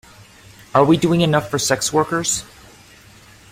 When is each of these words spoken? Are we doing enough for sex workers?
Are 0.73 0.83
we 0.83 0.97
doing 0.97 1.21
enough 1.21 1.51
for 1.51 1.59
sex 1.59 1.93
workers? 1.93 2.43